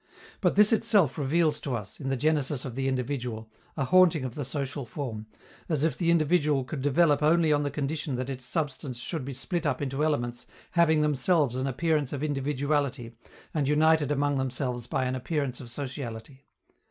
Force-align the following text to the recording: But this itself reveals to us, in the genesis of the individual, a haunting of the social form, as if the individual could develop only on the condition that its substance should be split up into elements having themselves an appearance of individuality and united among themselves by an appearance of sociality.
But 0.39 0.55
this 0.55 0.73
itself 0.73 1.15
reveals 1.15 1.59
to 1.61 1.75
us, 1.75 1.99
in 1.99 2.07
the 2.09 2.17
genesis 2.17 2.65
of 2.65 2.73
the 2.73 2.87
individual, 2.87 3.51
a 3.77 3.85
haunting 3.85 4.23
of 4.25 4.33
the 4.33 4.43
social 4.43 4.83
form, 4.83 5.27
as 5.69 5.83
if 5.83 5.95
the 5.95 6.09
individual 6.09 6.63
could 6.63 6.81
develop 6.81 7.21
only 7.21 7.53
on 7.53 7.61
the 7.61 7.69
condition 7.69 8.15
that 8.15 8.27
its 8.27 8.43
substance 8.43 8.97
should 8.97 9.23
be 9.23 9.33
split 9.33 9.67
up 9.67 9.79
into 9.79 10.03
elements 10.03 10.47
having 10.71 11.01
themselves 11.01 11.55
an 11.55 11.67
appearance 11.67 12.13
of 12.13 12.23
individuality 12.23 13.11
and 13.53 13.67
united 13.67 14.11
among 14.11 14.39
themselves 14.39 14.87
by 14.87 15.05
an 15.05 15.13
appearance 15.13 15.59
of 15.61 15.69
sociality. 15.69 16.47